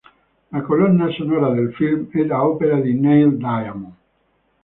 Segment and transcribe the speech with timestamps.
[0.55, 3.91] La colonna sonora del film è ad opera di Neil Diamond.